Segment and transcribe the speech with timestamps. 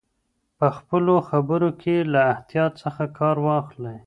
[0.57, 3.97] په خپلو خبرو کې له احتیاط څخه کار واخلئ.